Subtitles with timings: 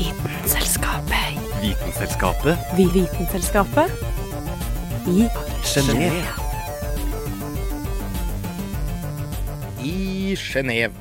[0.00, 1.36] Vitenselskapet.
[1.60, 3.90] Vitenselskapet Vi Vitenselskapet
[5.06, 5.26] i
[5.64, 6.22] Genéve.
[9.84, 10.94] I Genéve.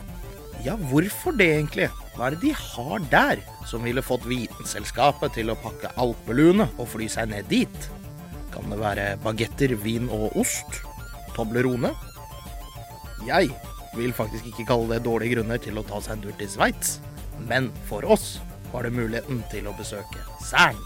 [0.65, 1.87] Ja, hvorfor det egentlig?
[2.17, 6.91] Hva er det de har der som ville fått Vitenselskapet til å pakke alpeluene og
[6.91, 7.89] fly seg ned dit?
[8.51, 10.81] Kan det være bagetter, vin og ost?
[11.37, 11.93] Toblerone?
[13.23, 13.47] Jeg
[13.95, 16.97] vil faktisk ikke kalle det dårlige grunner til å ta seg en tur til Sveits,
[17.47, 20.77] men for oss var det muligheten til å besøke Cern.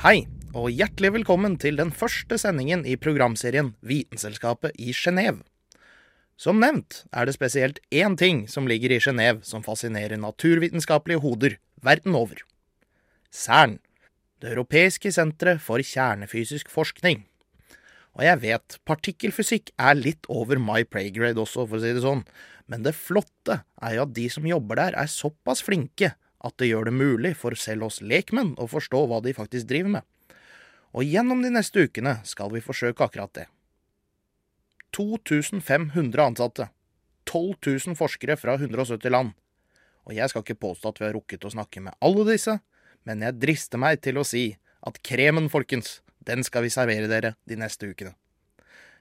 [0.00, 0.22] Hei,
[0.56, 5.42] og hjertelig velkommen til den første sendingen i programserien Vitenselskapet i Genéve.
[6.40, 11.58] Som nevnt er det spesielt én ting som ligger i Genéve som fascinerer naturvitenskapelige hoder
[11.84, 12.42] verden over.
[13.30, 13.78] CERN,
[14.40, 17.26] det europeiske senteret for kjernefysisk forskning.
[18.18, 22.24] Og jeg vet, partikkelfysikk er litt over my playgrade også, for å si det sånn,
[22.70, 26.70] men det flotte er jo at de som jobber der er såpass flinke at det
[26.70, 30.04] gjør det mulig for selv oss lekmenn å forstå hva de faktisk driver med.
[30.96, 33.46] Og gjennom de neste ukene skal vi forsøke akkurat det.
[34.96, 36.70] 2500 ansatte,
[37.30, 37.58] 12
[37.92, 39.36] 000 forskere fra 170 land.
[40.08, 42.58] Og jeg skal ikke påstå at vi har rukket å snakke med alle disse,
[43.08, 44.44] men jeg drister meg til å si
[44.86, 48.14] at kremen, folkens, den skal vi servere dere de neste ukene.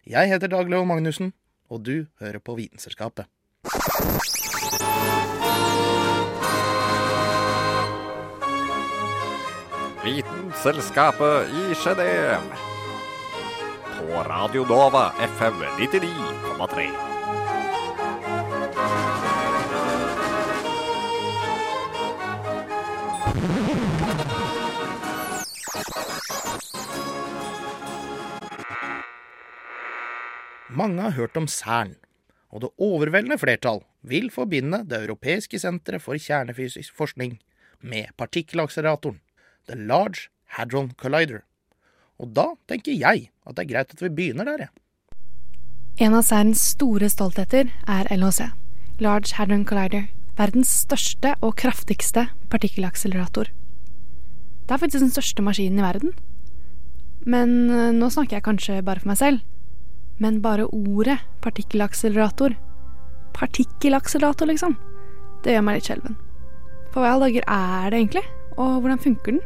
[0.08, 1.34] Jeg heter Dag Leo Magnussen,
[1.70, 3.28] og du hører på Vitenselskapet.
[10.04, 12.58] Vitenselskapet i Genéve.
[14.00, 17.09] På Radio Nova FM 99,3.
[30.80, 31.96] Mange har hørt om CERN,
[32.54, 37.40] og det overveldende flertall vil forbinde Det europeiske senteret for kjernefysisk forskning
[37.82, 39.20] med partikkelakseleratoren,
[39.68, 41.44] The Large Hadron Collider.
[42.20, 44.72] Og da tenker jeg at det er greit at vi begynner der, jeg.
[46.00, 48.54] En av CERNs store stoltheter er LHC,
[49.04, 50.08] Large Hadron Collider,
[50.40, 53.52] verdens største og kraftigste partikkelakselerator.
[54.64, 56.14] Det er faktisk den største maskinen i verden.
[57.28, 59.48] Men eh, nå snakker jeg kanskje bare for meg selv.
[60.20, 62.56] Men bare ordet partikkelakselerator
[63.40, 64.74] Partikkelakselerator, liksom.
[65.46, 66.18] Det gjør meg litt skjelven.
[66.92, 68.24] For hva i alle dager er det egentlig?
[68.58, 69.44] Og hvordan funker den?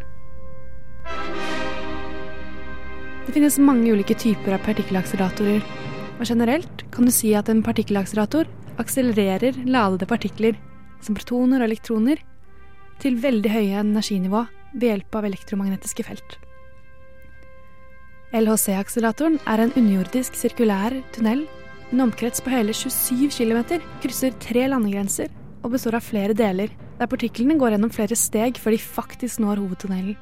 [3.28, 5.62] Det finnes mange ulike typer av partikkelakseleratorer,
[6.18, 8.50] og generelt kan du si at en partikkelakselerator
[8.82, 10.58] akselererer ladede partikler,
[11.04, 12.24] som protoner og elektroner,
[13.04, 16.38] til veldig høye energinivå ved hjelp av elektromagnetiske felt.
[18.34, 21.44] LHC-akseleratoren er en underjordisk sirkulær tunnel
[21.94, 25.30] en omkrets på hele 27 km, krysser tre landegrenser
[25.62, 29.62] og består av flere deler, der partiklene går gjennom flere steg før de faktisk når
[29.62, 30.16] hovedtunnelen.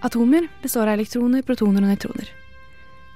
[0.00, 2.32] Atomer består av elektroner, protoner og nøytroner.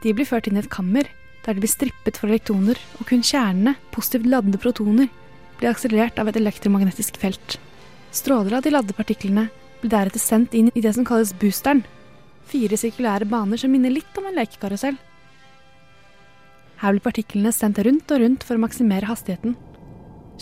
[0.05, 1.09] De blir ført inn i et kammer,
[1.47, 5.09] der de blir strippet for elektroner, og kun kjernene, positivt ladde protoner,
[5.57, 7.57] blir akselerert av et elektromagnetisk felt.
[8.13, 9.49] Stråler av de ladde partiklene
[9.81, 11.87] blir deretter sendt inn i det som kalles boosteren,
[12.49, 14.97] fire sirkulære baner som minner litt om en lekekarusell.
[16.83, 19.55] Her blir partiklene sendt rundt og rundt for å maksimere hastigheten.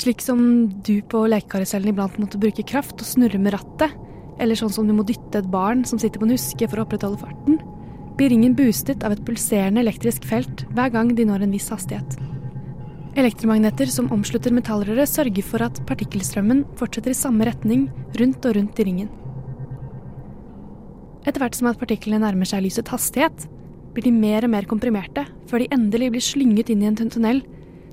[0.00, 0.40] Slik som
[0.86, 3.92] du på lekekarusellen iblant måtte bruke kraft og snurre med rattet,
[4.40, 6.86] eller sånn som du må dytte et barn som sitter på en huske for å
[6.86, 7.60] opprettholde farten,
[8.16, 12.16] blir ringen boostet av et pulserende elektrisk felt hver gang de når en viss hastighet.
[13.20, 18.80] Elektromagneter som omslutter metallrøret, sørger for at partikkelstrømmen fortsetter i samme retning rundt og rundt
[18.80, 19.10] i ringen.
[21.22, 23.46] Etter hvert som at partiklene nærmer seg lysets hastighet,
[23.94, 27.42] blir de mer og mer komprimerte, før de endelig blir slynget inn i en tunnel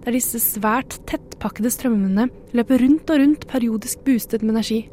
[0.05, 4.85] der disse svært tettpakkede strømmene løper rundt og rundt periodisk boostet med energi.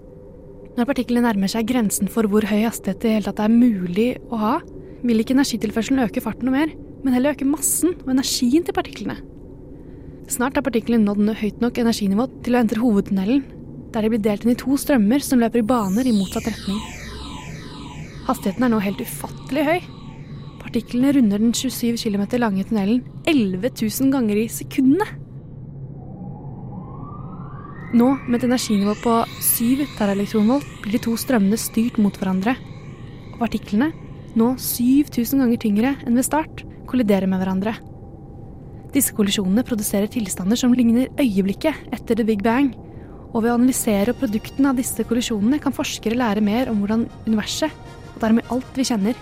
[0.76, 4.40] Når partiklene nærmer seg grensen for hvor høy hastighet det hele tatt er mulig å
[4.42, 4.56] ha,
[5.06, 6.74] vil ikke energitilførselen øke farten noe mer,
[7.04, 9.16] men heller øke massen og energien til partiklene.
[10.28, 13.44] Snart har partiklene nådd høyt nok energinivå til å entre hovedtunnelen,
[13.94, 16.82] der de blir delt inn i to strømmer som løper i baner i motsatt retning.
[18.26, 19.84] Hastigheten er nå helt ufattelig høy.
[20.58, 25.06] Partiklene runder den 27 km lange tunnelen 11 000 ganger i sekundene.
[27.96, 32.56] Nå, med et energinivå på 7 terrelektronvolt, blir de to strømmene styrt mot hverandre.
[33.32, 33.92] Og partiklene,
[34.36, 37.76] nå 7000 ganger tyngre enn ved start, kolliderer med hverandre.
[38.92, 42.74] Disse kollisjonene produserer tilstander som ligner øyeblikket etter the big bang,
[43.36, 47.72] Og ved å analysere produktene av disse kollisjonene kan forskere lære mer om hvordan universet,
[48.16, 49.16] og dermed alt vi kjenner,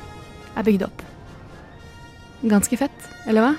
[0.55, 1.01] er bygd opp.
[2.47, 3.55] Ganske fett, eller hva?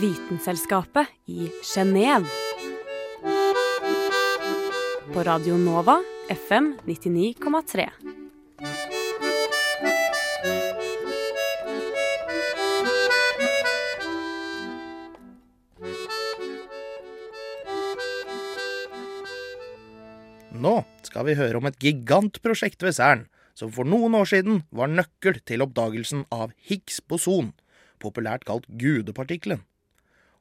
[0.00, 2.26] Vitenselskapet i Genéve.
[5.14, 6.00] På Radio Nova
[6.32, 8.14] FM 99,3.
[21.14, 23.20] Skal vi høre om et gigantprosjekt ved CERN,
[23.54, 27.52] som for noen år siden var nøkkel til oppdagelsen av Higgs boson,
[28.02, 29.60] populært kalt gudepartikkelen.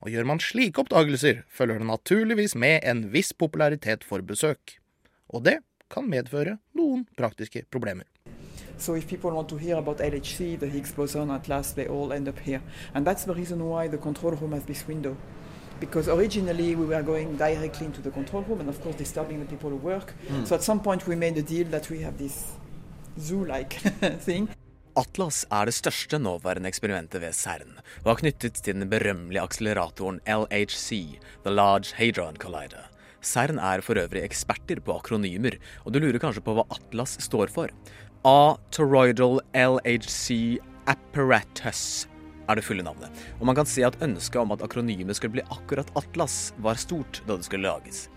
[0.01, 4.79] Og gjør man slike oppdagelser, følger det naturligvis med en viss popularitet for besøk.
[5.29, 5.59] Og det
[5.93, 8.09] kan medføre noen praktiske problemer.
[8.81, 12.11] So if people want to hear about LHC, the Higgs boson, at last they all
[12.11, 12.63] end up here.
[12.95, 15.15] And that's the reason why the control room has this window.
[15.83, 19.49] Because originally we were going directly into the control room and of course disturbing the
[19.53, 20.13] people who work.
[20.45, 22.35] So at some point we made a deal that we have this
[23.19, 23.73] zoo-like
[24.27, 24.47] thing.
[24.95, 30.21] Atlas er det største nåværende eksperimentet ved CERN, og er knyttet til den berømmelige akseleratoren
[30.29, 32.87] LHC, The Large Hadron Collider.
[33.25, 37.51] CERN er for øvrig eksperter på akronymer, og du lurer kanskje på hva Atlas står
[37.51, 37.73] for.
[38.23, 42.05] A-Toroidal LHC Apparatus
[42.47, 43.11] er det fulle navnet.
[43.39, 47.21] Og man kan se at ønsket om at akronymet skulle bli akkurat Atlas, var stort
[47.27, 48.07] da det skulle lages.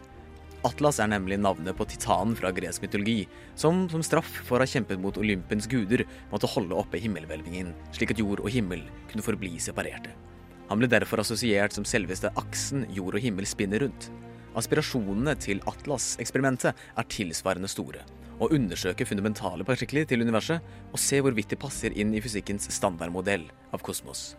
[0.67, 4.70] Atlas er nemlig navnet på titanen fra gresk mytologi, som som straff for å ha
[4.70, 6.02] kjempet mot Olympens guder
[6.32, 10.14] måtte holde oppe himmelhvelvingen, slik at jord og himmel kunne forbli separerte.
[10.67, 14.11] Han ble derfor assosiert som selveste aksen jord og himmel spinner rundt.
[14.58, 18.02] Aspirasjonene til Atlas-eksperimentet er tilsvarende store.
[18.36, 23.46] Å undersøke fundamentale partikler til universet og se hvorvidt de passer inn i fysikkens standardmodell
[23.72, 24.34] av kosmos.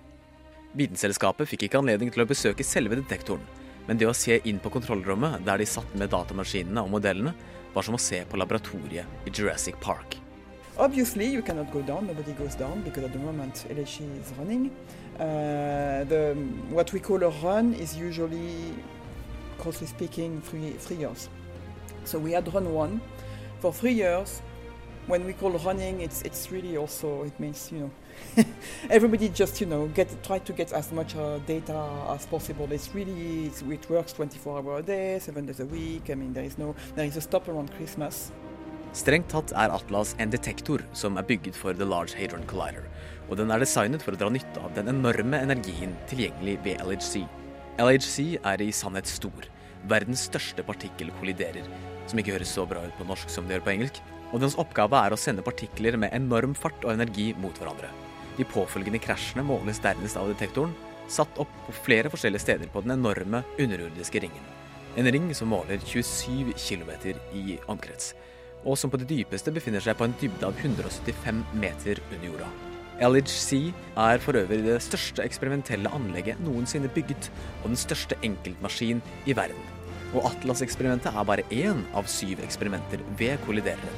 [0.77, 3.41] Vitenselskapet fikk ikke anledning til å besøke selve detektoren,
[3.87, 7.33] men det å se inn på kontrollrommet der de satt med datamaskinene og modellene,
[7.73, 10.19] var som å se på laboratoriet i Jurassic Park.
[10.77, 12.05] Obviously, you cannot go down.
[12.05, 14.69] Nobody goes down because at the moment LHC is running.
[15.19, 16.35] Uh, the,
[16.69, 18.75] what we call a run is usually,
[19.57, 21.29] closely speaking, three, three years.
[22.03, 23.01] So we had run one
[23.59, 24.41] for three years.
[25.07, 27.91] When we call running, it's it's really also it means you know
[28.89, 32.67] everybody just you know get try to get as much uh, data as possible.
[32.71, 36.09] It's really it's, it works 24 hours a day, seven days a week.
[36.09, 38.31] I mean there is no there is a stop around Christmas.
[38.97, 42.87] Strengt tatt er Atlas en detektor som er bygget for The Large Hadron Collider,
[43.29, 47.27] og den er designet for å dra nytte av den enorme energien tilgjengelig ved LHC.
[47.77, 49.51] LHC er i sannhet stor.
[49.87, 51.67] Verdens største partikkel kolliderer,
[52.07, 54.01] som ikke høres så bra ut på norsk som det gjør på engelsk,
[54.33, 57.89] og dens oppgave er å sende partikler med enorm fart og energi mot hverandre.
[58.37, 60.75] De påfølgende krasjene måles dernest av detektoren,
[61.07, 64.47] satt opp på flere forskjellige steder på den enorme underjordiske ringen.
[64.97, 66.91] En ring som måler 27 km
[67.37, 68.13] i omkrets,
[68.65, 72.49] og som på det dypeste befinner seg på en dybde av 175 meter under jorda.
[72.97, 73.69] LHC
[74.01, 77.29] er for øvrig det største eksperimentelle anlegget noensinne bygget,
[77.61, 79.59] og den største enkeltmaskin i verden.
[80.15, 83.97] Og Atlas-eksperimentet er bare én av syv eksperimenter ved kollidereren.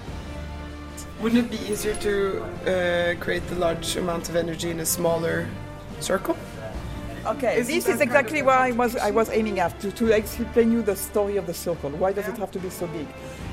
[1.22, 5.46] Wouldn't it be easier to uh, create the large amount of energy in a smaller
[6.00, 6.36] circle?
[7.26, 10.72] Okay, Isn't this is exactly what I was I was aiming at to, to explain
[10.72, 11.90] you the story of the circle.
[11.92, 13.06] Why does it have to be so big?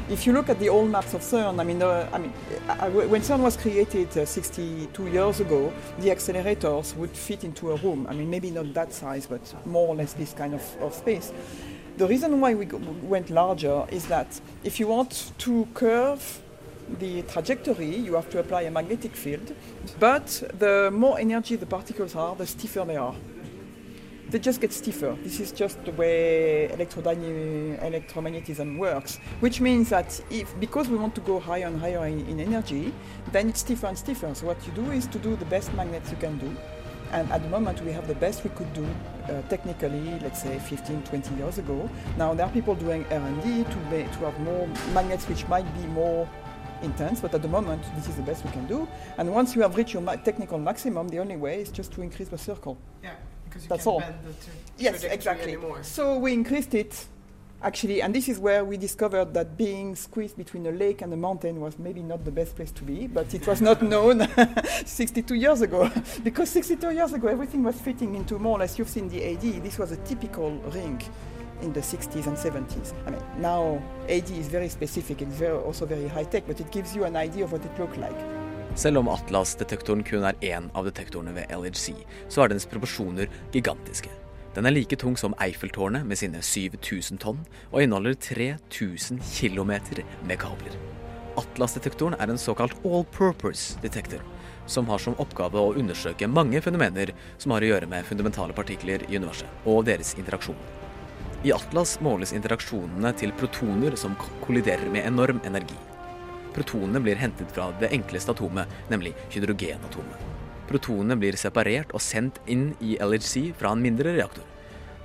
[0.08, 2.32] If you look at the old maps of CERN, I mean, uh, I mean,
[2.68, 7.72] I, I- when CERN was created uh, 62 years ago, the accelerators would fit into
[7.72, 8.06] a room.
[8.08, 11.32] I mean, maybe not that size, but more or less this kind of, of space.
[11.96, 16.42] The reason why we go, went larger is that if you want to curve
[16.98, 19.54] the trajectory, you have to apply a magnetic field.
[19.98, 23.14] But the more energy the particles are, the stiffer they are.
[24.28, 25.16] They just get stiffer.
[25.22, 29.16] This is just the way electromagnetism works.
[29.40, 32.92] Which means that if because we want to go higher and higher in, in energy,
[33.32, 34.34] then it's stiffer and stiffer.
[34.34, 36.54] So what you do is to do the best magnets you can do.
[37.12, 38.84] And at the moment, we have the best we could do
[39.28, 41.88] uh, technically, let's say 15, 20 years ago.
[42.16, 46.28] Now there are people doing R&D to, to have more magnets which might be more
[46.82, 48.86] intense, but at the moment, this is the best we can do.
[49.18, 52.02] And once you have reached your ma- technical maximum, the only way is just to
[52.02, 52.76] increase the circle.
[53.02, 53.12] Yeah,
[53.44, 54.00] because you That's can't all.
[54.00, 55.52] bend the Yes, exactly.
[55.52, 55.82] anymore.
[55.82, 57.06] So we increased it,
[57.62, 61.16] actually, and this is where we discovered that being squeezed between a lake and a
[61.16, 64.28] mountain was maybe not the best place to be, but it was not known
[64.84, 65.90] 62 years ago.
[66.25, 69.62] because 62 years ago, everything was fitting into more or less, you've seen the AD,
[69.62, 71.04] this was a typical rink
[71.62, 72.92] in the 60s and 70s.
[73.06, 76.70] I mean, now AD is very specific and very, also very high tech, but it
[76.70, 78.16] gives you an idea of what it looked like.
[78.76, 81.94] Selv om Atlas-detektoren kun er én av detektorene ved LHC,
[82.28, 84.25] så er dens proporsjoner gigantiske.
[84.56, 89.72] Den er like tung som Eiffeltårnet med sine 7000 tonn, og inneholder 3000 km
[90.25, 90.78] med kabler.
[91.36, 94.22] Atlas-detektoren er en såkalt all-purpose detektor,
[94.66, 99.04] som har som oppgave å undersøke mange fenomener som har å gjøre med fundamentale partikler
[99.10, 100.56] i universet, og deres interaksjon.
[101.44, 105.76] I Atlas måles interaksjonene til protoner som kolliderer med enorm energi.
[106.56, 110.35] Protonene blir hentet fra det enkleste atomet, nemlig hydrogenatomet.
[110.66, 114.44] Protonene blir separert og sendt inn i LHC fra en mindre reaktor.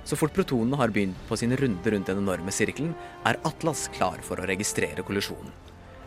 [0.04, 4.18] Så fort protonene har begynt på sin runde rundt den enorme sirkelen, er Atlas klar
[4.26, 5.52] for å registrere kollisjonen.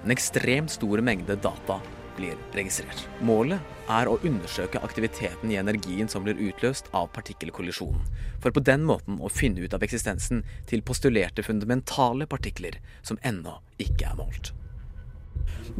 [0.03, 1.79] En ekstremt stor mengde data
[2.15, 3.05] blir registrert.
[3.25, 3.59] Målet
[3.91, 8.03] er å undersøke aktiviteten i energien som blir utløst av partikkelkollisjonen,
[8.43, 13.57] for på den måten å finne ut av eksistensen til postulerte fundamentale partikler som ennå
[13.79, 14.51] ikke er målt.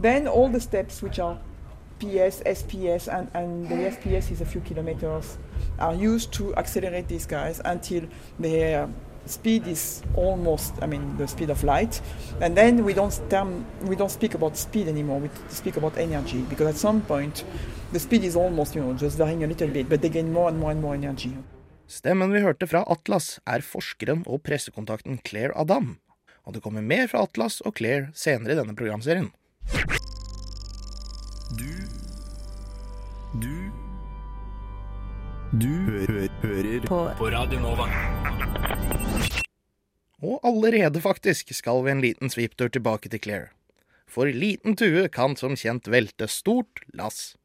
[0.02, 1.38] Then all the steps which are
[2.00, 5.38] PS, SPS, and, and the SPS is a few kilometers,
[5.80, 8.04] are used to accelerate these guys until
[8.40, 8.88] their
[9.26, 12.02] speed is almost, I mean, the speed of light.
[12.42, 16.42] And then we don't, term, we don't speak about speed anymore, we speak about energy,
[16.50, 17.44] because at some point
[17.92, 20.50] the speed is almost, you know, just varying a little bit, but they gain more
[20.50, 21.32] and more and more energy.
[21.88, 26.00] Stemmen vi hørte fra Atlas, er forskeren og pressekontakten Claire Adam.
[26.46, 29.30] Og det kommer mer fra Atlas og Claire senere i denne programserien.
[31.54, 31.70] Du
[33.38, 33.70] Du
[35.54, 37.00] Du hø hø hører på.
[37.20, 37.86] på Radio Nova.
[40.24, 43.48] Og allerede, faktisk, skal vi en liten sviptur tilbake til Claire.
[44.08, 47.36] For liten tue kan som kjent velte stort lass.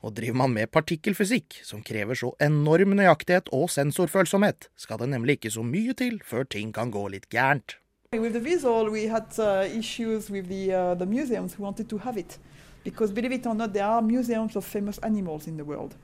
[0.00, 5.36] Og driver man med partikkelfysikk, som krever så enorm nøyaktighet og sensorfølsomhet, skal det nemlig
[5.36, 7.76] ikke så mye til før ting kan gå litt gærent.
[8.12, 11.98] With the visual, we had uh, issues with the, uh, the museums who wanted to
[11.98, 12.38] have it.
[12.84, 15.94] Because believe it or not, there are museums of famous animals in the world.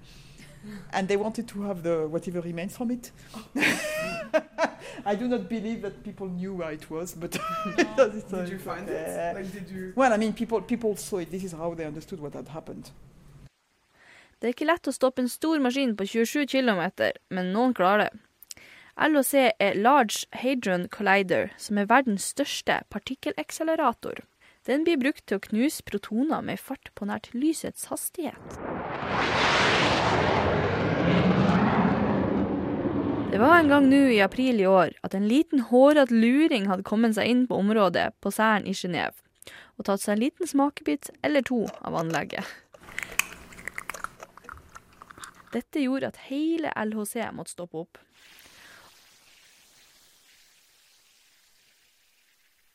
[0.93, 3.13] And they wanted to have the whatever remains from it.
[5.05, 7.39] I do not believe that people knew where it was, but
[7.79, 9.37] it's, uh, Did you find it?
[9.37, 9.93] Like, did you?
[9.95, 11.31] Well, I mean, people people saw it.
[11.31, 12.91] This is how they understood what had happened.
[14.41, 16.83] Det er ikke lett å stoppe en stor maskin på 27 km,
[17.33, 18.21] men noen klarer det.
[18.97, 24.21] LHC er Large Hadron Collider, som er verdens største partikkelakselerator.
[24.67, 28.57] Den blir brukt til å knuse protoner med fart på nært lysets hastighet.
[33.31, 36.87] Det var en gang nå i april i år at en liten hårete luring hadde
[36.89, 39.15] kommet seg inn på området på Cern i Genéve,
[39.79, 42.43] og tatt seg en liten smakebit eller to av anlegget.
[45.55, 48.03] Dette gjorde at hele LHC måtte stoppe opp.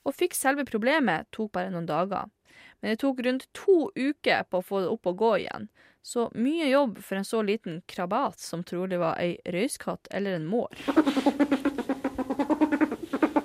[0.02, 2.30] Å fikk selve problemet tok bare noen dager,
[2.82, 5.68] men det tok rundt to uker på å få det opp og gå igjen,
[6.02, 10.48] så mye jobb for en så liten krabat som trolig var ei røyskatt eller en
[10.50, 10.74] mår.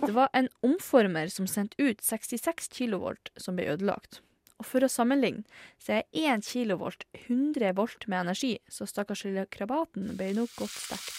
[0.07, 4.23] Det var en omformer som sendte ut 66 kilovolt som ble ødelagt.
[4.57, 5.45] Og for å sammenligne,
[5.83, 10.79] så er 1 kilovolt 100 volt med energi, så stakkars lille krabaten ble nok godt
[10.87, 11.13] stekt.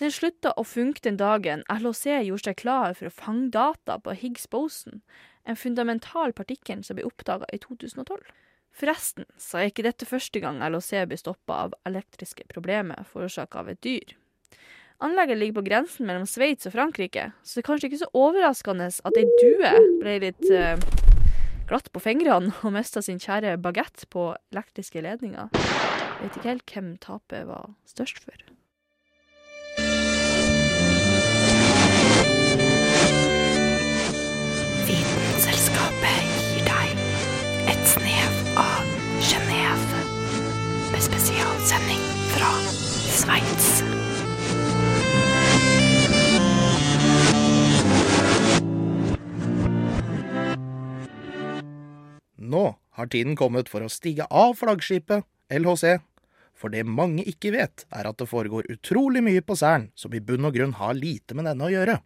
[0.00, 4.14] Den slutta å funke den dagen LHC gjorde seg klar for å fange data på
[4.16, 5.02] Higgs boson,
[5.44, 8.30] en fundamental partikkel som ble oppdaga i 2012.
[8.80, 13.68] Forresten så er ikke dette første gang LHC blir stoppa av elektriske problemer forårsaka av
[13.72, 14.14] et dyr.
[15.04, 18.88] Anlegget ligger på grensen mellom Sveits og Frankrike, så det er kanskje ikke så overraskende
[18.88, 20.80] at ei due ble litt uh,
[21.68, 25.52] glatt på fingrene og mista sin kjære bagett på elektriske ledninger.
[25.56, 28.59] Jeg vet ikke helt hvem tapet var størst for.
[53.12, 55.98] Tiden kommet for å stige av flaggskipet LHC.
[56.54, 60.20] For det mange ikke vet, er at det foregår utrolig mye på Cern som i
[60.20, 62.00] bunn og grunn har lite med denne å gjøre.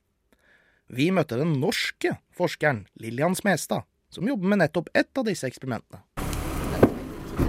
[0.94, 6.04] Vi møtte den norske forskeren Lillian Smestad, som jobber med nettopp ett av disse eksperimentene.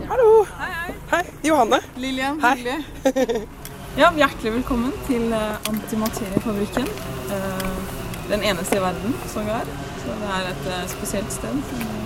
[0.09, 0.45] Hallo!
[0.55, 0.95] Hei, hei.
[1.11, 1.81] Hei, Johanne.
[2.01, 2.55] Lillian, Hei.
[2.57, 3.43] hyggelig.
[4.01, 6.89] ja, hjertelig velkommen til uh, Antimateriefabrikken.
[7.35, 7.93] Eh,
[8.29, 9.69] den eneste i verden som er.
[10.01, 12.04] Så det er et eh, spesielt sted som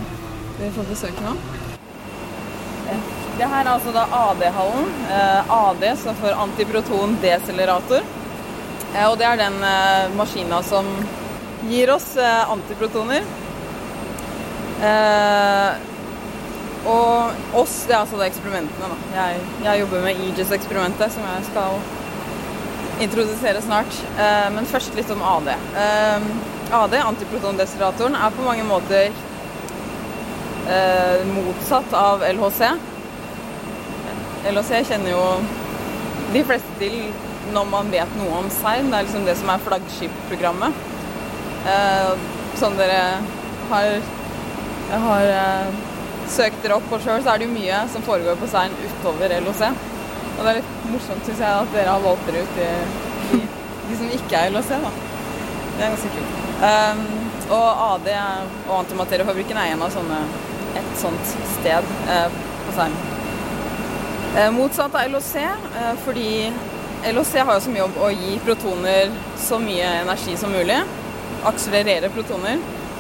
[0.59, 1.35] dere får besøk nå.
[3.39, 4.89] Det her er altså da AD-hallen.
[5.55, 8.03] AD står for antiproton decelerator.
[8.95, 10.87] Eh, og det er den eh, maskina som
[11.69, 13.27] gir oss eh, antiprotoner.
[14.79, 15.87] Eh,
[16.89, 18.89] og oss, det er altså det eksperimentene.
[18.89, 18.99] Da.
[19.17, 21.81] Jeg, jeg jobber med Aegis-eksperimentet, som jeg skal
[23.03, 23.99] introdusere snart.
[24.17, 25.51] Eh, men først litt om AD.
[25.53, 26.29] Eh,
[26.79, 29.13] AD, antiprotondestilleratoren, er på mange måter
[30.69, 32.61] eh, motsatt av LHC.
[34.49, 35.23] LHC kjenner jo
[36.33, 37.01] de fleste til
[37.53, 40.81] når man vet noe om sein Det er liksom det som er flaggskipprogrammet.
[41.73, 42.11] Eh,
[42.59, 43.01] som dere
[43.69, 43.88] har,
[45.05, 45.79] har eh,
[46.29, 49.33] søkt dere opp på sjøl, så er det jo mye som foregår på sein utover
[49.39, 49.71] LHC.
[50.39, 52.67] Og det er litt morsomt, syns jeg, at dere har valgt dere ut i,
[53.31, 53.39] de,
[53.89, 54.93] de som ikke er LHC, da.
[55.79, 56.38] Det er ganske kult.
[56.59, 57.03] Um,
[57.49, 58.07] og AD
[58.69, 60.19] og Antimateriefabrikken er en av sånne,
[60.99, 61.25] sånt
[61.57, 62.27] sted eh,
[62.65, 62.95] på CERN.
[64.37, 66.29] Eh, motsatt av LHC, eh, fordi
[67.09, 69.05] LHC har jo som jobb å gi protoner
[69.39, 70.79] så mye energi som mulig.
[71.47, 72.57] Akselerere protoner.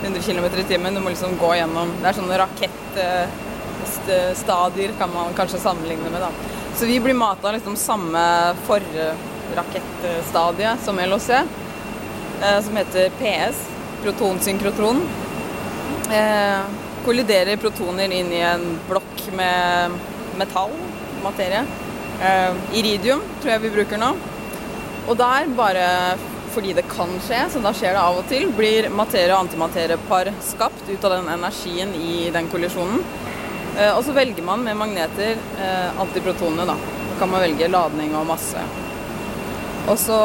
[0.03, 0.95] 100 km i timen.
[0.95, 6.21] Du må liksom gå gjennom Det er sånne rakettstadier, kan man kanskje sammenligne med.
[6.21, 6.29] da.
[6.77, 11.29] Så vi blir mata liksom samme forrakettstadie som LHC,
[12.41, 13.69] eh, som heter PS,
[14.03, 15.01] protonsynkroton.
[16.11, 16.59] Eh,
[17.05, 19.91] kolliderer protoner inn i en blokk med
[20.37, 20.71] metall,
[21.23, 21.65] materie.
[22.21, 24.09] Eh, iridium tror jeg vi bruker nå.
[25.07, 25.85] Og der, bare
[26.55, 30.31] fordi det kan skje, så da skjer det av og til, blir materie- og antimateriepar
[30.41, 33.03] skapt ut av den energien i den kollisjonen.
[33.77, 36.77] Eh, og så velger man med magneter eh, antiprotonene, da.
[37.11, 38.65] Da kan man velge ladning og masse.
[39.87, 40.17] Og så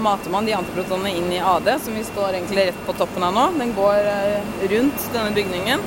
[0.00, 3.34] mater man de antiprotonene inn i AD, som vi står egentlig rett på toppen av
[3.36, 3.48] nå.
[3.58, 4.06] Den går
[4.70, 5.82] rundt denne bygningen.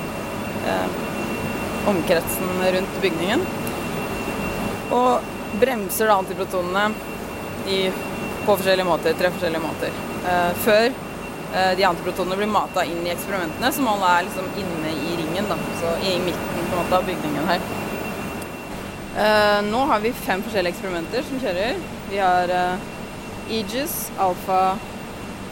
[1.90, 3.42] Omkretsen rundt bygningen.
[4.94, 6.92] Og bremser da antiprotonene
[7.68, 7.92] i,
[8.46, 9.90] på forskjellige måter, tre forskjellige måter.
[10.28, 14.94] Eh, før eh, de antiprotonene blir mata inn i eksperimentene, som alle er liksom inne
[14.94, 15.58] i ringen, da.
[15.82, 17.68] Så i midten på en måte av bygningen her.
[19.24, 21.80] Eh, nå har vi fem forskjellige eksperimenter som kjører.
[22.10, 24.64] Vi har Aegis, Alpha,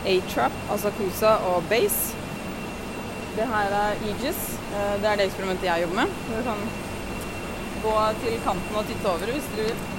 [0.08, 2.18] A-Trap, altså Cosa og Base.
[3.36, 4.40] Det her er Aegis.
[4.72, 6.16] Det er det eksperimentet jeg jobber med.
[6.30, 6.64] Dere kan
[7.84, 9.91] gå til kanten og titte over hvis dere vil.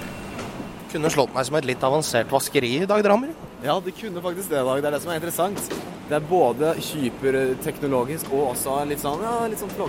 [0.93, 3.31] Kunne slått meg som et litt avansert vaskeri i dag, Drammer.
[3.65, 4.83] Ja, det kunne faktisk det, Dag.
[4.83, 5.71] Det er det som er interessant.
[6.11, 9.87] Det er både hyperteknologisk og også litt sånn, ja, litt sånn på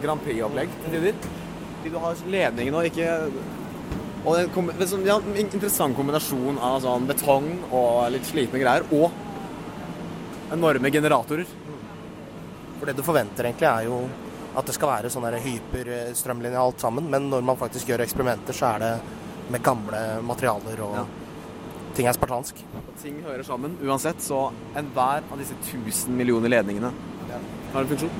[0.00, 1.18] Grand Prix-opplegg til tider.
[1.84, 3.10] Du har ledningen og ikke
[4.26, 9.12] Og en, sånn, ja, en interessant kombinasjon av sånn betong og litt slitne greier, og
[10.56, 11.46] enorme generatorer.
[12.80, 14.00] For det du forventer egentlig er jo
[14.56, 18.72] at det skal være sånn hyperstrømlinje alt sammen, men når man faktisk gjør eksperimenter, så
[18.72, 18.92] er det
[19.52, 21.04] med gamle materialer og Ja.
[21.94, 22.54] ting er spartansk.
[22.76, 26.92] Og ting hører sammen uansett, så enhver av disse 1000 millioner ledningene
[27.72, 28.10] har en funksjon.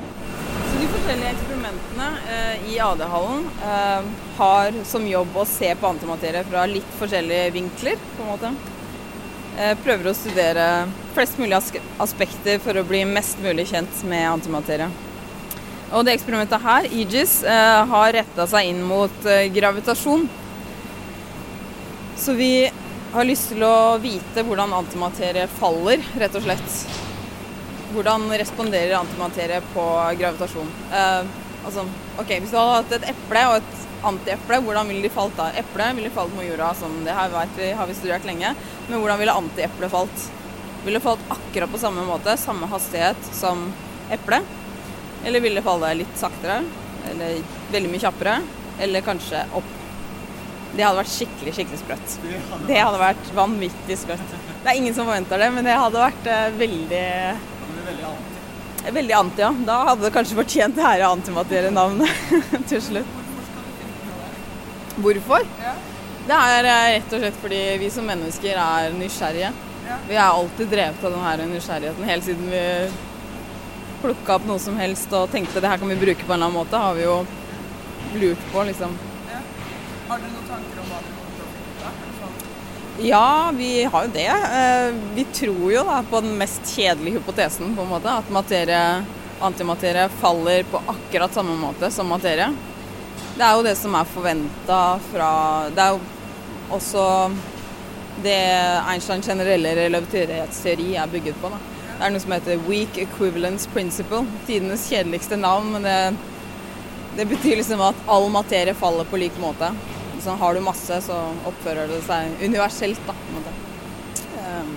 [0.66, 4.02] Så de forskjellige eksperimentene eh, i AD-hallen eh,
[4.38, 8.54] har som jobb å se på antimaterie fra litt forskjellige vinkler, på en måte.
[9.58, 11.70] Eh, prøver å studere flest mulig as
[12.04, 14.90] aspekter for å bli mest mulig kjent med antimaterie.
[15.94, 20.28] Og det eksperimentet her, Aegis, eh, har retta seg inn mot eh, gravitasjon.
[22.16, 22.70] Så vi
[23.12, 26.78] har lyst til å vite hvordan antimaterie faller, rett og slett.
[27.92, 29.84] Hvordan responderer antimaterie på
[30.20, 30.70] gravitasjon?
[30.92, 31.28] Eh,
[31.68, 31.84] altså,
[32.16, 35.50] ok, Hvis du hadde hatt et eple og et antieple, hvordan ville de falt da?
[35.60, 38.52] Eplet ville falt mot jorda, som det her vet vi, har vi studert lenge.
[38.88, 40.26] Men hvordan ville antieplet falt?
[40.86, 43.68] Ville falt akkurat på samme måte, samme hastighet som
[44.14, 44.56] eplet?
[45.24, 46.62] Eller ville det falle litt saktere?
[47.10, 48.38] Eller veldig mye kjappere?
[48.80, 49.72] Eller kanskje opp?
[50.76, 52.16] Det hadde vært skikkelig skikkelig sprøtt.
[52.68, 54.32] Det hadde vært vanvittig sprøtt.
[54.62, 57.04] Det er ingen som forventer det, men det hadde vært veldig
[57.86, 58.14] veldig
[58.86, 59.50] Veldig anti, ja.
[59.66, 62.36] Da hadde det kanskje fortjent det her antimaterienavnet
[62.70, 63.16] til slutt.
[65.02, 65.42] Hvorfor?
[66.26, 69.50] Det er eh, rett og slett fordi vi som mennesker er nysgjerrige.
[70.08, 72.06] Vi er alltid drevet av den her nysgjerrigheten.
[72.08, 72.62] Helt siden vi
[74.02, 76.48] plukka opp noe som helst og tenkte det her kan vi bruke på en eller
[76.48, 77.18] annen måte, har vi jo
[78.22, 78.96] lurt på, liksom.
[80.08, 82.52] Har dere noen tanker om hva dere finne?
[83.06, 84.28] Ja, vi har jo det.
[84.60, 88.08] Eh, Vi tror jo da på den mest kjedelige hypotesen, på en måte.
[88.22, 89.04] At materie
[89.44, 92.48] antimaterie faller på akkurat samme måte som materie.
[93.36, 94.78] Det er jo det som er forventa
[95.10, 95.30] fra
[95.68, 96.00] Det er jo
[96.72, 97.02] også
[98.24, 98.38] det
[98.88, 101.50] Einsteins generelle relativitetsteori er bygget på.
[101.52, 101.58] Da.
[101.98, 104.22] Det er noe som heter weak equivalence principle.
[104.46, 106.16] Tidenes kjedeligste navn, men det,
[107.18, 109.68] det betyr liksom at all materie faller på lik måte.
[110.26, 113.12] Så har du masse, så oppfører det seg universelt, da.
[113.14, 113.52] på en måte.
[114.42, 114.72] Um,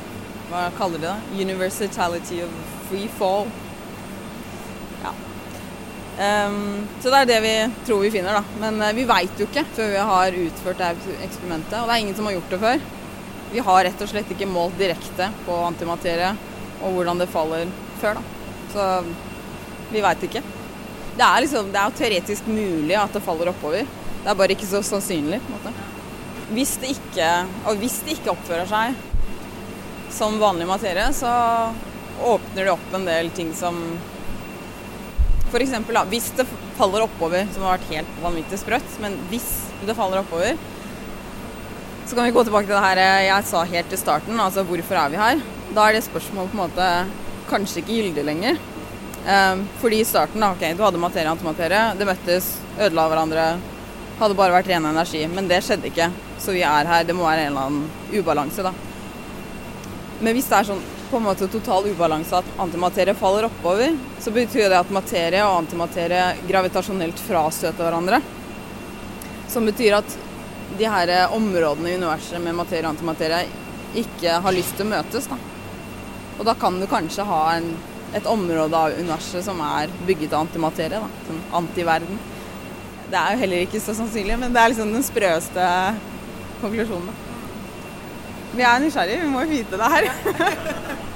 [0.51, 1.45] hva kaller de det?
[1.47, 2.51] Universality of
[2.91, 3.49] free fall.
[5.01, 5.15] Ja.
[6.19, 7.55] Um, så det er det vi
[7.87, 8.59] tror vi finner, da.
[8.61, 11.79] Men uh, vi veit jo ikke før vi har utført det eksperimentet.
[11.79, 12.85] Og det er ingen som har gjort det før.
[13.49, 16.35] Vi har rett og slett ikke målt direkte på antimaterie
[16.83, 18.53] og hvordan det faller før, da.
[18.75, 18.85] Så
[19.89, 20.45] vi veit ikke.
[21.17, 23.89] Det er, liksom, det er jo teoretisk mulig at det faller oppover.
[24.23, 25.39] Det er bare ikke så sannsynlig.
[25.43, 25.73] på en måte.
[26.53, 27.29] Hvis det ikke,
[27.69, 28.95] og hvis det ikke oppfører seg
[30.13, 31.29] som vanlig materie, så
[32.25, 33.77] åpner det opp en del ting som
[35.49, 35.71] F.eks.
[36.11, 36.45] hvis det
[36.77, 39.47] faller oppover, som har vært helt vanvittig sprøtt, men hvis
[39.85, 40.57] det faller oppover,
[42.05, 44.97] så kan vi gå tilbake til det her jeg sa helt til starten, altså hvorfor
[44.97, 45.41] er vi her?
[45.73, 46.91] Da er det spørsmålet på en måte
[47.49, 48.61] kanskje ikke gyldig lenger.
[49.19, 53.45] Um, fordi i starten, ok, du hadde materie og antimaterie, det møttes, ødela hverandre,
[54.19, 55.23] hadde bare vært ren energi.
[55.31, 56.09] Men det skjedde ikke,
[56.41, 57.07] så vi er her.
[57.07, 58.73] Det må være en eller annen ubalanse, da.
[60.19, 64.33] Men hvis det er sånn på en måte total ubalanse at antimaterie faller oppover, så
[64.35, 68.19] betyr det at materie og antimaterie gravitasjonelt frastøter hverandre.
[69.49, 70.17] Som betyr at
[70.77, 73.47] de her områdene i universet med materie og antimaterie
[73.97, 75.29] ikke har lyst til å møtes.
[75.31, 75.39] Da.
[76.37, 77.71] Og da kan du kanskje ha en,
[78.13, 81.01] et område av universet som er bygget av antimaterie.
[81.01, 81.25] Da.
[81.25, 82.21] som antiverden.
[83.09, 85.69] Det er jo heller ikke så sannsynlig, men det er liksom den sprøeste
[86.61, 87.15] konklusjonen.
[88.53, 90.09] Vi er nysgjerrige, vi må jo vite det her.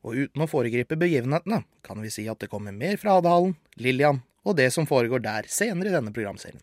[0.00, 4.22] Og uten å foregripe begivenhetene, kan vi si at det kommer mer fra Hadehallen, Lillian
[4.40, 6.62] og det som foregår der senere i denne programserien.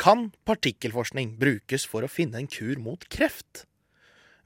[0.00, 3.66] Kan partikkelforskning brukes for å finne en kur mot kreft?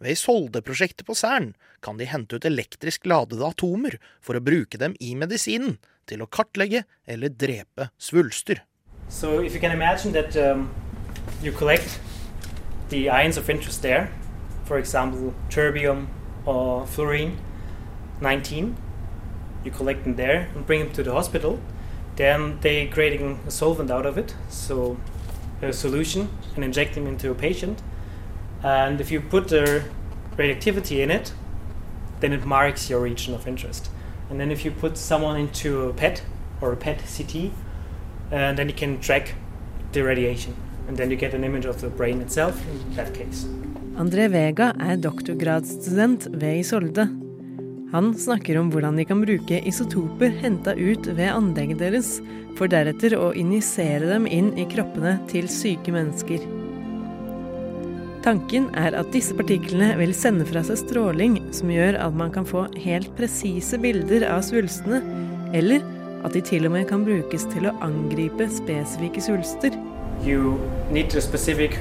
[0.03, 1.53] Ved Solde-prosjektet på Cern
[1.85, 5.77] kan de hente ut elektrisk ladede atomer for å bruke dem i medisinen
[6.11, 8.65] til å kartlegge eller drepe svulster.
[9.09, 10.71] So if you imagine that um,
[11.41, 12.01] you collect
[12.91, 13.39] the ions
[14.67, 16.09] for example, terbium
[16.47, 17.39] or fluorine
[18.21, 18.75] 19,
[19.65, 21.61] you collect them there and bring them to the hospital.
[22.17, 24.97] Then they creating a solvent out of it, so
[25.63, 27.83] a solution, and inject them into a patient.
[28.63, 29.85] And if you put the
[30.37, 31.33] radioactivity in it,
[32.21, 33.91] then it marks your region of interest.
[34.31, 36.23] And then if you put someone into a PET
[36.61, 37.51] or a PET CT,
[38.31, 39.35] and then you can track
[39.93, 40.55] the radiation.
[40.89, 43.47] And then you get an image of the brain itself in that case.
[43.97, 47.24] André Vega er doktorgradsstudent ved Isolde.
[47.95, 52.09] Han snakker om hvordan de kan bruke isotoper henta ut ved anlegget deres,
[52.59, 56.43] for deretter å injisere dem inn i kroppene til syke mennesker.
[58.27, 62.51] Tanken er at disse partiklene vil sende fra seg stråling som gjør at man kan
[62.51, 64.99] få helt presise bilder av svulstene,
[65.55, 65.87] eller
[66.27, 69.83] at de til og med kan brukes til å angripe spesifikke svulster.
[70.27, 70.59] You
[70.91, 71.79] need a specific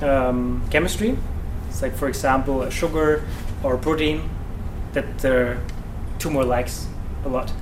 [0.00, 3.20] um, like, for example, sugar
[3.62, 4.22] or protein
[4.92, 5.56] that the
[6.18, 6.86] tumor likes
[7.24, 7.52] a lot.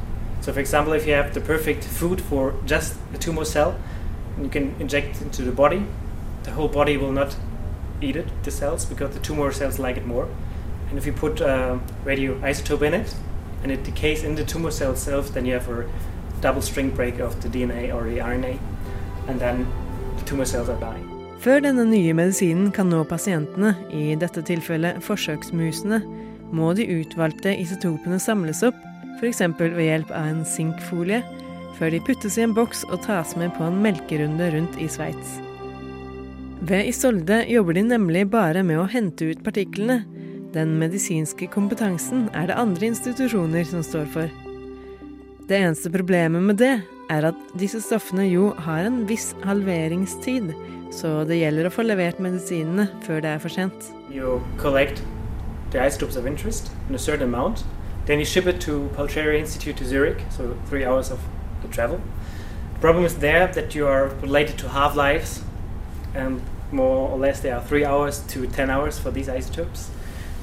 [0.40, 3.78] So, for example, if you have the perfect food for just a tumor cell,
[4.36, 5.84] and you can inject into the body,
[6.44, 7.36] the whole body will not
[8.00, 10.28] eat it, the cells, because the tumor cells like it more.
[10.88, 13.14] And if you put uh, radioisotope in it,
[13.62, 15.86] and it decays in the tumor cell itself, then you have a
[16.40, 18.58] double string break of the DNA or the RNA,
[19.28, 19.66] and then
[20.16, 21.06] the tumor cells are dying.
[21.40, 26.02] Før denne nye medisinen kan nå pasientene, i dette tilfellet forsøksmusene,
[26.56, 28.78] må de utvalgte isotopene samles opp,
[29.20, 29.42] f.eks.
[29.60, 31.20] ved hjelp av en sinkfolie,
[31.78, 35.38] før de puttes i en boks og tas med på en melkerunde rundt i Sveits.
[36.60, 40.02] Ved Isolde jobber de nemlig bare med å hente ut partiklene.
[40.52, 44.32] Den medisinske kompetansen er det andre institusjoner som står for.
[45.48, 46.74] Det eneste problemet med det
[47.10, 50.52] er at disse stoffene jo har en viss halveringstid,
[50.94, 53.90] så det gjelder å få levert medisinene før det er for sent.
[54.12, 55.00] You collect
[55.70, 57.64] the isotopes of interest in a certain amount,
[58.06, 61.20] then you ship it to Paltieri Institute to Zurich, so three hours of
[61.62, 62.00] the travel.
[62.74, 65.42] The Problem is there that you are related to half lives,
[66.14, 69.90] and more or less they are three hours to ten hours for these isotopes.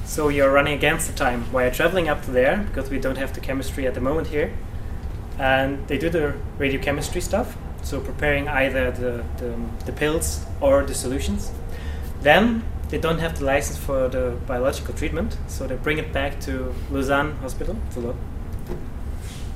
[0.04, 3.34] So you're running against the time while traveling up to there because we don't have
[3.34, 4.52] the chemistry at the moment here.
[5.38, 10.94] And they do the radiochemistry stuff, so preparing either the, the, the pills or the
[10.94, 11.52] solutions.
[12.22, 16.40] Then they don't have the license for the biological treatment, so they bring it back
[16.40, 18.16] to Lausanne Hospital, Toulouse,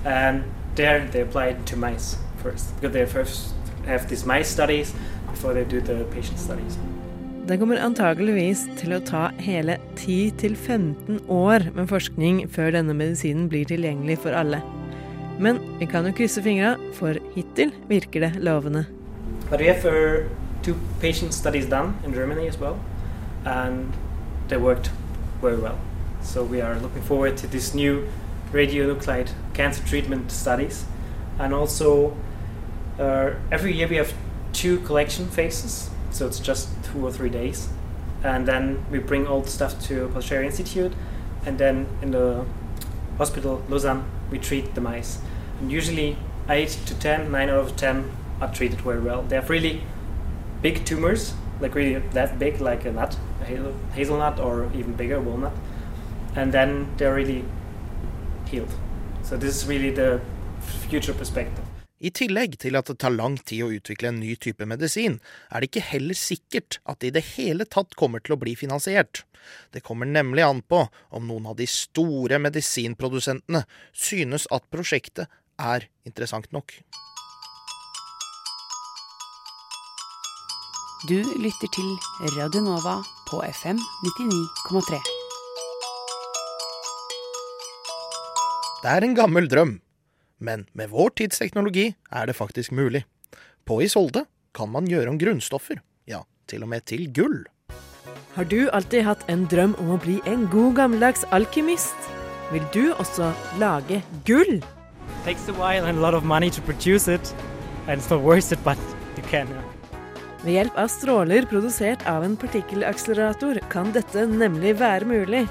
[0.05, 3.55] and there they apply it to mice first, because they first
[3.87, 4.95] have these mice studies
[5.31, 6.79] before they do the patient studies.
[7.47, 13.67] Det kommer antageligvis til å ta hele 10-15 år med forskning før denne medisinen blir
[13.67, 14.61] tilgjengelig for alle.
[15.43, 18.85] Men vi kan jo krysse fingra, for hittil virker det lovende.
[19.51, 20.29] But we have uh,
[20.63, 22.79] two patient studies done in Germany as well,
[23.45, 23.93] and
[24.49, 24.91] they worked
[25.41, 25.79] very well.
[26.23, 28.09] So we are looking forward to this new
[28.53, 30.85] radionuclide cancer treatment studies,
[31.39, 32.17] and also
[32.99, 34.13] uh, every year we have
[34.53, 35.91] two collection phases.
[36.11, 37.69] So it's just two or three days,
[38.23, 40.93] and then we bring all the stuff to Pasteur Institute,
[41.47, 42.45] and then in the
[43.19, 45.19] hospital Lausanne we treat the mice.
[45.61, 46.17] And usually
[46.49, 49.23] eight to 10, nine out of ten are treated very well.
[49.23, 49.83] They have really
[50.61, 55.21] big tumors, like really that big, like a nut, a hazel, hazelnut, or even bigger
[55.21, 55.53] walnut,
[56.37, 57.45] and then they're really
[58.51, 58.75] healed.
[59.23, 60.21] So this is really the
[60.91, 61.65] future perspective.
[62.03, 65.21] I tillegg til at det tar lang tid å utvikle en ny type medisin,
[65.55, 68.57] er det ikke heller sikkert at det i det hele tatt kommer til å bli
[68.59, 69.23] finansiert.
[69.71, 73.63] Det kommer nemlig an på om noen av de store medisinprodusentene
[73.95, 75.31] synes at prosjektet
[75.63, 76.75] er interessant nok.
[81.03, 81.87] Du lytter til
[82.37, 85.01] Radio Nova på FM 99,3.
[88.83, 89.73] Det er en gammel drøm,
[90.39, 93.03] men med vår tids teknologi er det faktisk mulig.
[93.67, 97.43] På Isolde kan man gjøre om grunnstoffer, ja, til og med til gull.
[98.37, 101.99] Har du alltid hatt en drøm om å bli en god gammeldags alkymist?
[102.55, 104.63] Vil du også lage gull?
[105.25, 107.35] takes a while and a lot of money to produce it,
[107.89, 108.79] and it's not worth it, but
[109.17, 109.49] you can.
[109.49, 109.82] Yeah.
[110.43, 115.45] Ved hjelp av stråler produsert av en partikkelakselerator kan dette nemlig være mulig.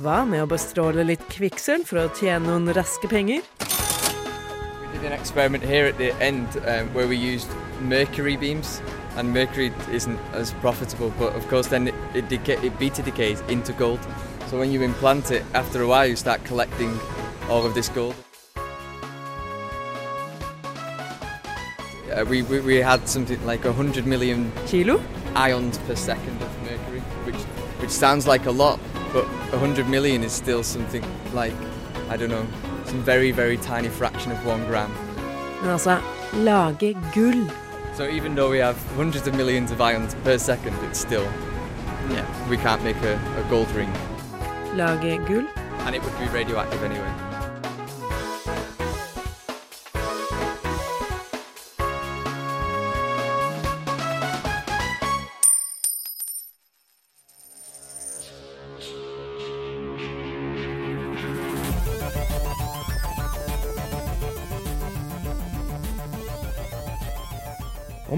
[0.00, 3.44] Hva med å bestråle litt kvikksølv for å tjene noen raske penger?
[5.00, 7.48] An experiment here at the end um, where we used
[7.80, 8.80] mercury beams,
[9.16, 13.72] and mercury isn't as profitable, but of course then it, it, it beta decays into
[13.72, 14.00] gold.
[14.48, 16.98] So when you implant it, after a while you start collecting
[17.48, 18.14] all of this gold.
[22.10, 25.00] Uh, we, we, we had something like 100 million Kilo?
[25.36, 27.36] ions per second of mercury, which,
[27.80, 28.80] which sounds like a lot,
[29.12, 31.54] but 100 million is still something like,
[32.08, 32.46] I don't know,
[32.84, 34.90] some very, very tiny fraction of one gram.
[35.62, 36.00] Men altså,
[36.32, 37.48] lage gull.
[37.94, 41.24] So even though we have hundreds of millions of ions per second, it's still,
[42.10, 43.92] yeah, we can't make a, a gold ring.
[44.74, 45.46] Lage gull?
[45.86, 47.29] And it would be radioactive anyway.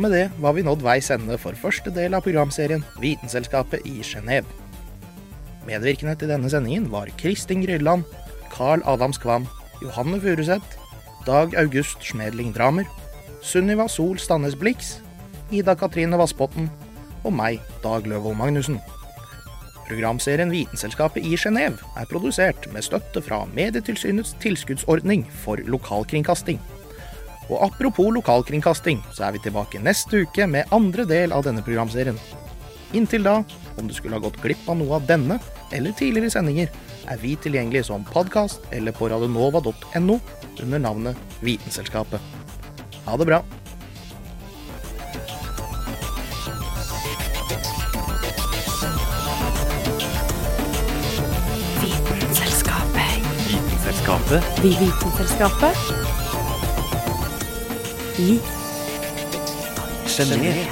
[0.02, 4.00] Og med det var vi nådd veis ende for første del av programserien Vitenselskapet i
[4.02, 4.50] Genéve.
[5.62, 8.02] Medvirkende til denne sendingen var Kristin Grylland,
[8.50, 9.46] Carl Adams Kvam,
[9.78, 10.74] Johanne Furuseth,
[11.22, 12.90] Dag August Schmedling Dramer,
[13.46, 14.96] Sunniva Sol Stannes Blix,
[15.54, 16.66] Ida Katrine Vassbotn
[17.22, 18.82] og meg, Dag Løvold Magnussen.
[19.86, 26.58] Programserien Vitenselskapet i Genéve er produsert med støtte fra Medietilsynets tilskuddsordning for lokalkringkasting.
[27.52, 32.16] Og apropos lokalkringkasting, så er vi tilbake neste uke med andre del av denne programserien.
[32.96, 33.42] Inntil da,
[33.76, 35.38] om du skulle ha gått glipp av noe av denne
[35.72, 36.72] eller tidligere sendinger,
[37.08, 40.20] er vi tilgjengelige som podkast eller på radionova.no
[40.62, 42.20] under navnet Vitenselskapet.
[43.04, 43.42] Ha det bra.
[51.82, 53.20] Vitenselskapet.
[53.50, 54.64] Vitenselskapet.
[54.64, 56.11] Vi Vitenselskapet.
[58.18, 58.38] I
[60.06, 60.68] Genéve.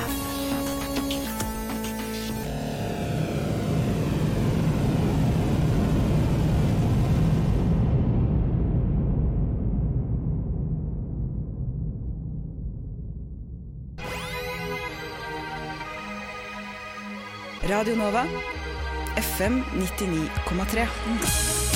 [17.66, 18.26] Radio Nova,
[19.16, 21.69] FM 99,3.